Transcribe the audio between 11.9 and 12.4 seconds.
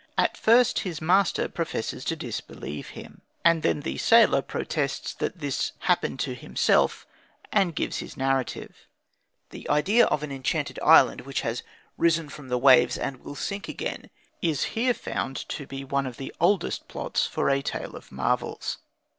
risen